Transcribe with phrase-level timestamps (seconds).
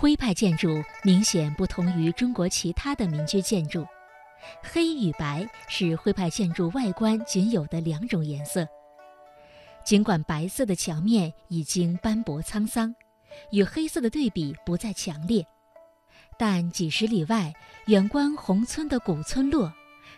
[0.00, 3.86] 徽派建筑明显不同于中国其他的民居建筑，
[4.62, 8.66] 黑与白是徽派建筑外观仅有的两种颜色。
[9.84, 12.94] 尽管白色的墙面已经斑驳沧桑，
[13.50, 15.46] 与黑色的对比不再强烈，
[16.38, 17.52] 但几十里外
[17.84, 19.70] 远观宏村的古村落，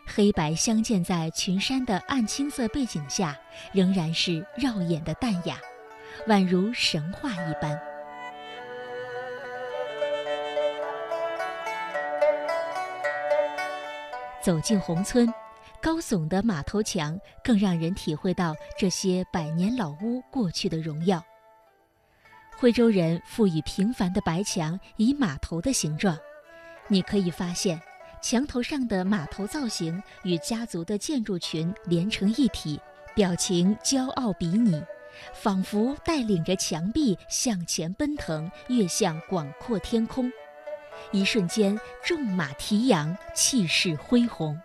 [0.07, 3.37] 黑白相间在群山的暗青色背景下，
[3.73, 5.59] 仍然是绕眼的淡雅，
[6.29, 7.92] 宛如神话一般。
[14.43, 15.33] 走进宏村，
[15.81, 21.23] 高耸的马头墙更让人体会到这些百年老屋过去的荣耀。
[22.57, 26.19] 徽州人赋予平凡的白墙以马头的形状，
[26.89, 27.81] 你可以发现，
[28.21, 32.81] 墙头上的马头造型与家族的建筑群连成一体，
[33.15, 34.83] 表情骄傲比拟，
[35.33, 40.31] 仿佛带领着墙壁向前奔腾，跃向广阔天空。
[41.11, 44.59] 一瞬间，纵马提扬，气势恢宏。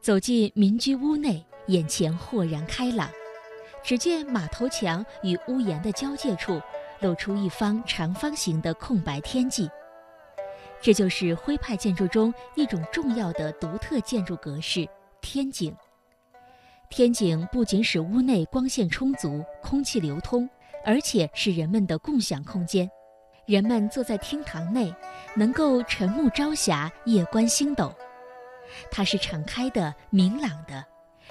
[0.00, 3.10] 走进民居屋内，眼前豁然开朗。
[3.82, 6.60] 只见马头墙与屋檐的交界处，
[7.00, 9.70] 露出一方长方形的空白天际。
[10.80, 14.88] 这就是徽派建筑中一种重要的独特建筑格式——
[15.20, 15.74] 天井。
[16.88, 20.48] 天井不仅使屋内光线充足、空气流通，
[20.84, 22.88] 而且是人们的共享空间。
[23.44, 24.94] 人们坐在厅堂内，
[25.34, 27.92] 能够晨沐朝霞，夜观星斗。
[28.90, 30.84] 它是敞开的、明朗的，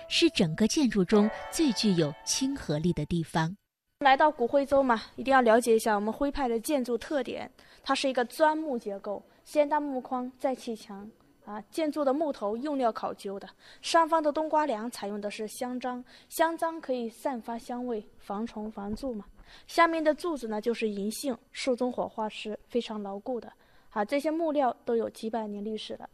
[0.08, 3.56] 是整个建筑中最具有亲和力的地方。
[4.00, 7.50] 来到古徽州嘛，一定要了解一下我们徽派的建筑特点。
[7.82, 9.23] 它是一个砖木结构。
[9.48, 11.10] 先搭木框再砌墙，
[11.45, 13.48] 啊，建筑的木头用料考究的。
[13.82, 19.23] 上方的冬瓜梁采用的是香樟，香樟可以散发香味，防虫防蛀嘛。
[19.66, 23.49] 下面的柱子呢就是银杏，树中火花是非常牢固的。
[23.92, 26.10] 啊，这些木料都有几百年历史了。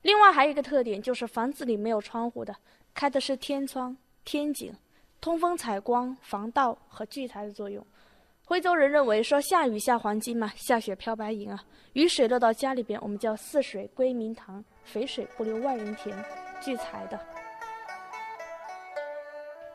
[0.00, 2.56] 另外还有一个特点就是房子里没有窗户的，
[2.94, 4.74] 开的是天窗、天井，
[5.20, 7.86] 通风采光、防盗和聚财的作用。
[8.48, 11.62] 徽州人认为说下雨下黄金嘛，下雪飘白银啊。
[11.92, 16.16] 雨水落到家里边，我们叫四水归明堂，肥水不流外人田，
[16.58, 17.20] 聚财的。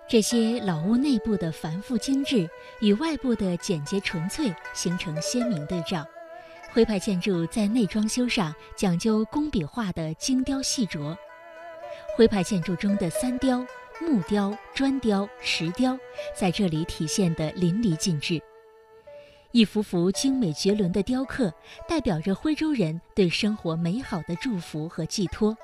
[0.08, 2.50] 这些老屋内部的繁复精致
[2.82, 6.04] 与外部的简洁纯粹形成鲜明对照。
[6.74, 11.16] 徽派建筑在内装修上讲究工笔画的精雕细琢。
[12.18, 13.64] 徽派建筑中的三雕——
[14.02, 15.96] 木雕、砖雕、石雕，
[16.36, 18.42] 在这里体现得淋漓尽致。
[19.54, 21.54] 一幅幅精美绝伦的雕刻，
[21.88, 25.56] 代表着徽州人对生活美好的祝福和寄托。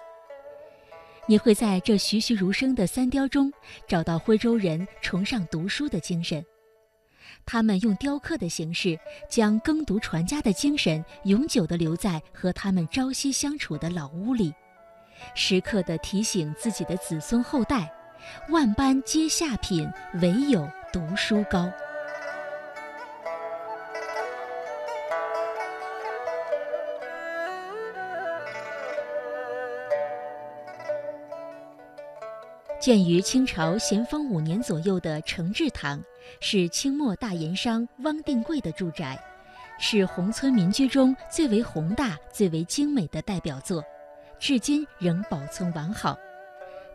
[1.26, 3.52] 你会在这栩栩如生的三雕中，
[3.88, 6.46] 找到徽州人崇尚读书的精神。
[7.48, 8.96] 他们用雕刻的形式，
[9.28, 14.54] 将耕读传家的精神永久地留在和他们朝夕相处的老屋里，
[15.34, 17.92] 时刻地提醒自己的子孙后代：
[18.52, 19.92] 万般皆下品，
[20.22, 21.68] 唯有读书高。
[32.80, 36.02] 建于清朝咸丰五年左右的承志堂，
[36.40, 39.22] 是清末大盐商汪定贵的住宅，
[39.78, 43.84] 是宏村民居中最为宏大、最为精美的代表作，
[44.40, 46.18] 至今仍保存完好。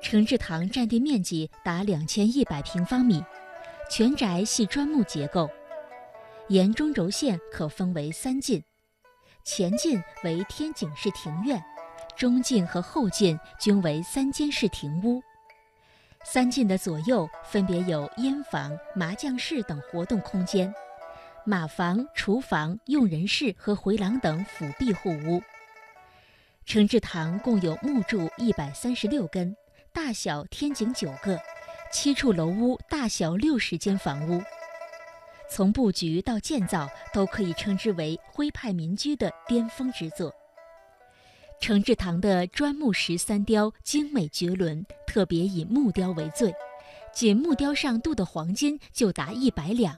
[0.01, 3.23] 承志堂占地面积达两千一百平方米，
[3.91, 5.51] 全宅系砖木结构，
[6.49, 8.63] 沿中轴线可分为三进，
[9.45, 11.63] 前进为天井式庭院，
[12.17, 15.23] 中进和后进均为三间式庭屋。
[16.25, 20.75] 三进的左右分别有烟房、麻将室等活动空间，
[21.45, 25.43] 马房、厨房、用人室和回廊等辅壁护屋。
[26.65, 29.55] 承志堂共有木柱一百三十六根，
[29.93, 31.39] 大小天井九个，
[31.93, 34.43] 七处楼屋，大小六十间房屋。
[35.51, 40.35] 从布局到建造，都可以称之为徽派民居的巅峰之作。
[41.61, 44.85] 承志堂的砖木石三雕精美绝伦，
[45.15, 46.53] 特别以木雕为最，
[47.13, 49.97] 仅木雕上镀的黄金就达一百两，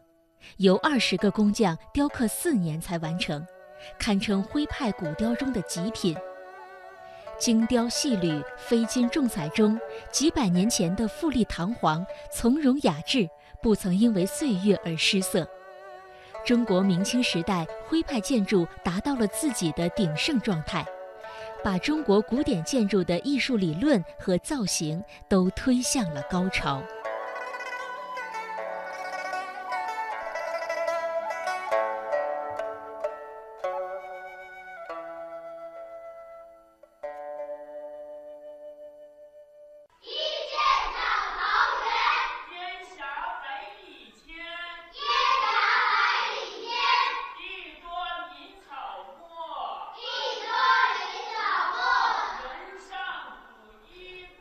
[0.59, 3.43] 由二十个工匠雕刻四年才完成，
[3.99, 6.15] 堪称徽派古雕中的极品。
[7.39, 9.81] 精雕细缕、飞金重彩中，
[10.13, 13.27] 几百年前的富丽堂皇、从容雅致，
[13.63, 15.49] 不曾因为岁月而失色。
[16.45, 20.87] 中国明清时代徽派建筑达到了自己的鼎盛状态。
[21.67, 26.81] 把中国古典建筑的艺术理论和造型都推向了高潮。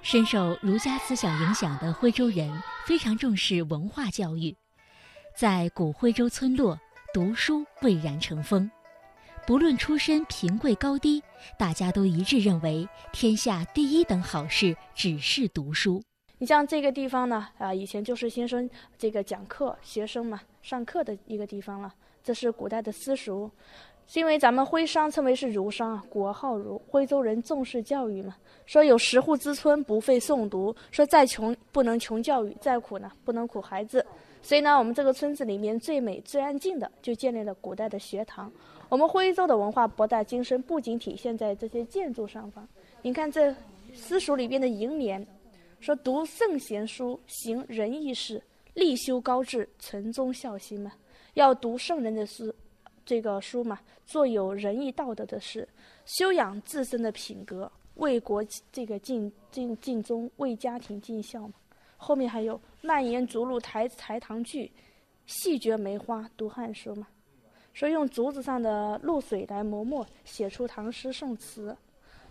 [0.06, 4.56] 深受儒家思想影响的徽州人非常重视文化教育，
[5.36, 6.80] 在古徽州村落，
[7.12, 8.70] 读书蔚然成风。
[9.48, 11.24] 不论出身贫贵高低，
[11.58, 16.04] 大家都一致认为，天下第一等好事只是读书。
[16.38, 18.70] 你像这个地方呢，啊，以前就是先生
[19.00, 21.92] 这个讲课、学生嘛上课的一个地方了。
[22.24, 23.50] 这是古代的私塾。
[24.08, 28.36] 是因为咱们徽商称为是儒商啊，国号儒，徽州人重视教育嘛。
[28.66, 34.06] 说有十户之村不废诵读，说再穷不能穷教育，再苦呢不能苦孩子。
[34.42, 38.52] 所以呢，我们这个村子里面最美最安静的，就建立了古代的学堂。
[38.90, 42.68] 我们徽州的文化博大精深，不仅体现在这些建筑上方。
[43.02, 43.54] 你看这
[43.94, 45.26] 私塾里边的楹联，
[45.80, 48.40] 说读圣贤书，行仁义事，
[48.76, 50.92] 立修高志，存忠孝心嘛。
[51.34, 52.54] 要读圣人的书。
[53.06, 55.68] 这个书嘛，做有仁义道德的事，
[56.06, 61.54] 修养自身的品格，为国这个尽尽尽忠，为家庭尽孝嘛。
[61.98, 64.72] 后面还有蔓延竹路台台堂句，
[65.28, 67.08] 细嚼梅花读汉书嘛。
[67.74, 71.76] 说用竹子上的露水来磨墨，写出唐诗宋词。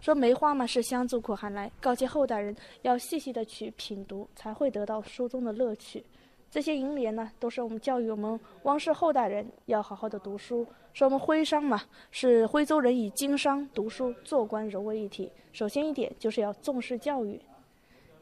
[0.00, 6.04] 说梅花嘛是相助苦寒来，告诫后代人要细细的去品读，才会得到书中的乐趣。
[6.54, 10.64] 这些楹联呢，都是我们教育我们汪氏后代人要好好的读书。
[10.92, 15.32] 说我们徽商嘛，是徽州人以经商、读书、做官融为一体。
[15.52, 17.40] 首先一点就是要重视教育。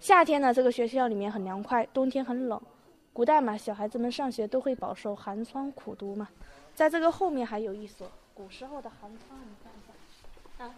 [0.01, 2.59] 夏天呢，这个学校里面很凉快；冬天很冷。
[3.13, 6.27] 古代嘛，小孩子们上学都会饱受寒窗苦读嘛。
[6.75, 9.39] 在这个后面还有一所古时候的寒窗。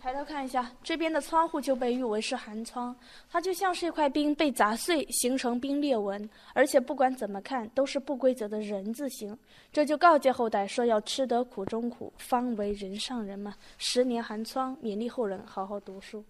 [0.00, 2.94] 抬头看一下，这边的窗户就被誉为是寒窗，
[3.30, 9.36] 它就像是一块冰被砸碎，形成冰裂纹，而且不管怎么看都是不规则的人字形。
[9.72, 13.54] 这就告诫后代说要吃得苦中苦，方为人上人嘛。
[13.78, 16.24] 十年寒窗，勉励后人好好读书。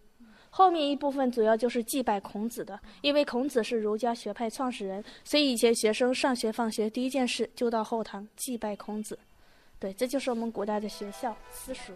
[0.50, 9.18] 后面一部分主要就是祭拜孔子的，因为孔子是儒家学派创始人，所以以前学生上学放学第一件事就到后堂祭拜孔子。
[9.80, 11.92] 对，这就是我们古代的学校私塾。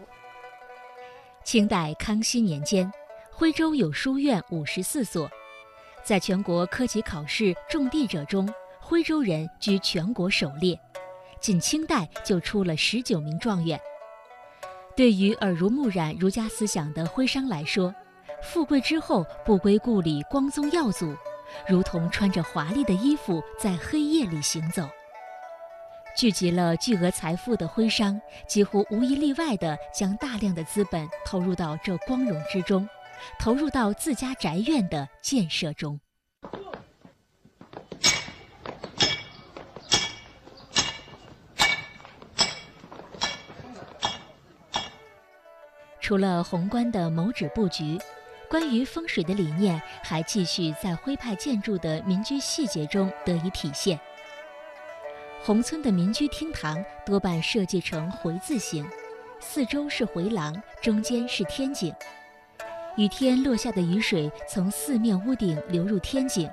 [1.49, 2.93] 清代康熙年间，
[3.33, 5.31] 徽州有书院五十四所，
[6.05, 8.47] 在全国科举考试中第者中，
[8.79, 10.79] 徽州人居全国首列。
[11.41, 13.81] 仅清代就出了十九名状元。
[14.95, 17.95] 对于耳濡目染儒家思想的徽商来说，
[18.43, 21.17] 富贵之后不归故里光宗耀祖，
[21.67, 24.87] 如同穿着华丽的衣服在黑夜里行走。
[26.16, 32.88] 聚集了巨额财富的徽商，几乎无一例外地将大量的资本投入到这光荣之中，
[33.38, 36.00] 投入到自家宅院的建设中。
[46.00, 47.99] 除了宏观的谋址布局，
[48.49, 54.00] 关于风水的理念还继续在徽派建筑的民居细节中得以体现。
[55.49, 58.87] 宏村的民居厅堂多半设计成回字形，
[59.40, 61.90] 四周是回廊，中间是天井。
[62.99, 66.50] 雨天落下的雨水从四面屋顶流入天井，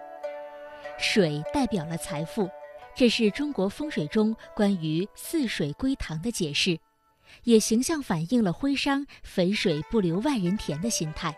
[0.98, 2.50] 水代表了财富，
[2.96, 6.80] 这是中国风水中关于四水归堂的解释，
[7.44, 11.38] 也形象反映了徽商“肥水不流外人田”的心态。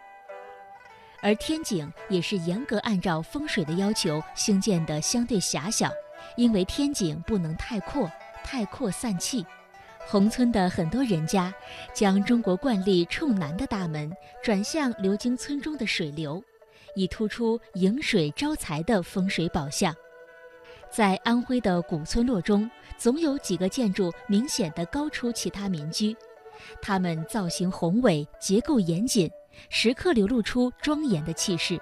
[1.23, 5.89] 而天井也是严格按照风水的要求兴建的，相对狭小。
[6.35, 8.11] 因为天井不能太阔，
[8.43, 9.45] 太阔散气。
[10.09, 11.53] 宏村的很多人家
[11.93, 14.09] 将中国惯例冲南的大门
[14.41, 16.41] 转向流经村中的水流，
[16.95, 19.93] 以突出迎水招财的风水宝相。
[20.89, 26.15] 在安徽的古村落中，总有几个建筑明显的高出其他民居，
[26.81, 29.29] 它们造型宏伟，结构严谨，
[29.67, 31.77] 时刻流露出庄严的气势。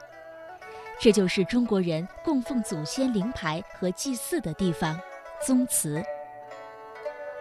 [0.99, 4.99] 这就是中国人供奉祖先灵牌和祭祀的地方——
[5.45, 6.03] 宗祠。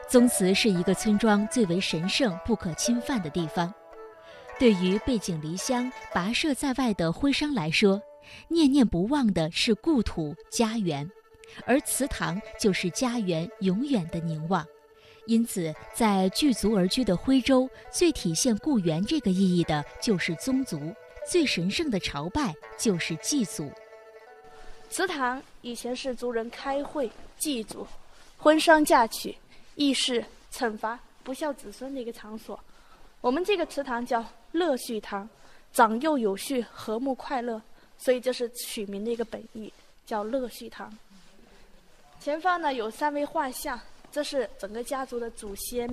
[0.08, 3.72] 宗祠是一个村庄最为神圣、不可侵犯的地方。
[4.58, 8.00] 对于背井离乡、跋涉在外的徽商来说，
[8.48, 11.10] 念念不忘的是故土家园，
[11.64, 14.64] 而祠堂就是家园永远的凝望，
[15.26, 20.94] 因此，在聚族而居的徽州，最体现故园这个意义的就是宗族，
[21.26, 23.70] 最神圣的朝拜就是祭祖。
[24.90, 27.86] 祠堂以前是族人开会祭祖、
[28.38, 29.36] 婚丧嫁娶、
[29.74, 32.58] 议事惩罚不孝子孙的一个场所。
[33.20, 35.28] 我们这个祠堂叫乐序堂，
[35.72, 37.60] 长幼有序，和睦快乐，
[37.98, 39.72] 所以这是取名的一个本意，
[40.06, 40.92] 叫乐序堂。
[42.20, 43.80] 前方呢有三位画像。
[44.12, 45.90] 这是整个家族的祖先，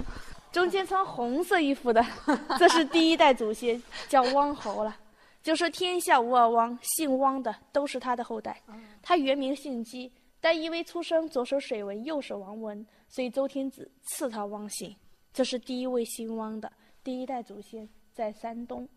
[0.52, 2.06] 中间穿红色衣服的，
[2.60, 4.96] 这是第一代祖先，叫汪侯了。
[5.42, 8.62] 就说天下无二汪，姓汪的都是他的后代。
[9.02, 14.96] 他原名姓姬，但因为出生左手水纹，右手王纹，所以周天子赐他汪姓。
[15.34, 16.72] 这是第一位姓汪的
[17.04, 18.88] 第一代祖先，在山东。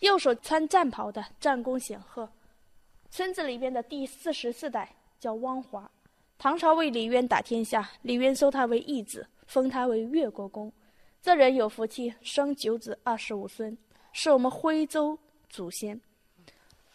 [0.00, 2.28] 右手穿战袍的战功显赫，
[3.10, 5.90] 村子里边的第四十四代叫汪华。
[6.38, 10.72] 唐朝为李渊打天下，李渊收他为义子，封他为越国公。
[11.20, 13.76] 这人有福气，生九子二十五孙，
[14.12, 15.18] 是我们徽州
[15.50, 16.00] 祖先。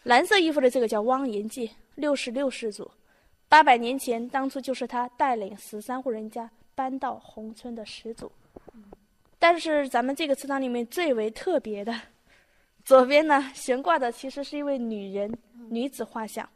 [0.01, 2.89] 蓝色衣服的这个叫汪延济，六十六世祖，
[3.47, 8.31] 八百年前当初就是他带领十三户人家搬到宏村的始祖。
[9.37, 11.93] 但是咱们这个祠堂里面最为特别的，
[12.85, 15.31] 左边呢悬挂的其实是一位女人
[15.69, 16.47] 女子画像。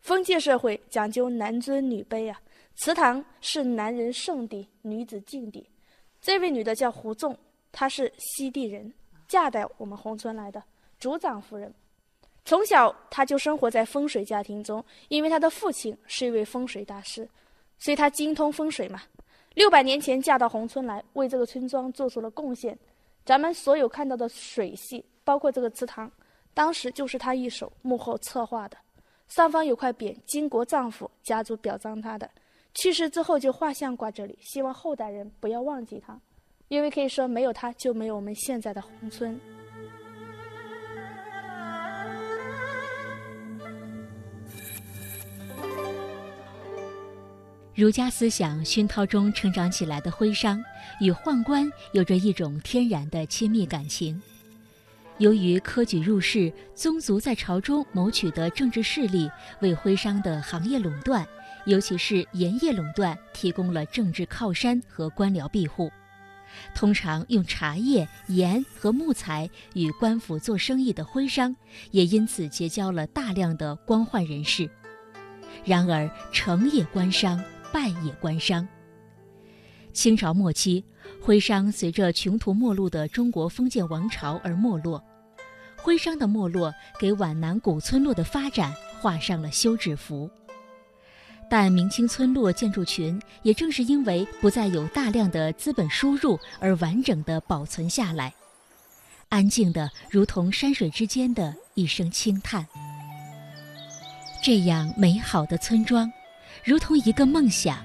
[0.00, 2.40] 封建社会讲究男尊女卑啊，
[2.76, 5.68] 祠堂是男人圣地，女子禁地。
[6.20, 7.36] 这位女的叫胡纵，
[7.72, 8.92] 她是西地人，
[9.26, 10.62] 嫁到我们宏村来的
[10.98, 11.72] 族长夫人。
[12.44, 17.28] 从小她就生活在风水家庭中，因为她的父亲是一位风水大师，
[17.78, 19.02] 所以她精通风水嘛。
[19.54, 22.78] 六百年前嫁到宏村来，为这个村庄做出了贡献。
[23.24, 26.10] 咱们所有看到的水系，包括这个祠堂，
[26.54, 28.76] 当时就是她一手幕后策划的。
[29.26, 32.30] 上方有块匾，金国丈夫家族表彰他的，
[32.72, 36.18] 去世之后就画像挂这里，希望后代人不要忘记他，
[36.68, 39.38] 因为可以说没有他就没有我们现在的宏村。
[47.78, 50.60] 儒家思想熏陶中成长起来的徽商，
[50.98, 54.20] 与宦官有着一种天然的亲密感情。
[55.18, 59.30] 由于科举入仕，宗族在朝中谋取的政治势力，
[59.60, 61.24] 为徽商的行业垄断，
[61.66, 65.88] 尤其是盐业垄断，提供了政治靠山和官僚庇护。
[66.74, 71.54] 通常用茶叶、盐和木材与官府做生意的徽商，
[71.92, 74.68] 也因此结交了大量的官宦人士。
[75.64, 77.40] 然而，成也官商，
[77.72, 78.66] 败也官商。
[79.92, 80.84] 清朝末期，
[81.20, 85.02] 徽商随着穷途末路的中国封建王朝而没落。
[85.76, 90.30] 徽商的没落，给皖南古村落的发展画上了休止符。
[91.50, 98.34] 但明清村落建筑群也正是因为不再有大量的资本输入，而完整的保存下来，
[99.30, 102.66] 安静的如同山水之间的一声轻叹。
[104.42, 106.12] 这样美好的村庄，
[106.64, 107.78] 如同一个梦想，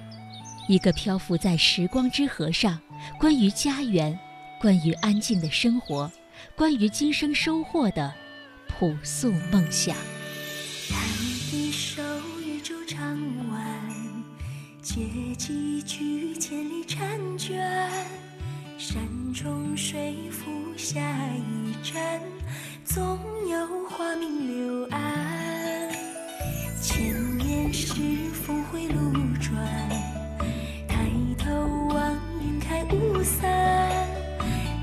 [0.68, 2.80] 一个漂浮在时光之河上，
[3.20, 4.18] 关于家园，
[4.60, 6.12] 关于安静的生活。
[6.56, 8.14] 关于今生收获的
[8.68, 9.96] 朴素梦想。
[10.90, 11.00] 弹
[11.54, 12.02] 一首
[12.44, 13.00] 渔舟唱
[13.50, 13.64] 晚，
[14.82, 15.02] 借
[15.38, 17.90] 几句千里婵娟。
[18.78, 19.02] 山
[19.34, 21.00] 重水复下
[21.36, 22.20] 一站，
[22.84, 25.90] 总有花明柳暗。
[26.82, 27.94] 千年时
[28.46, 29.56] 峰回路转
[30.86, 31.50] 抬头
[31.88, 34.06] 望云开雾散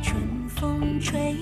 [0.02, 1.34] 春风吹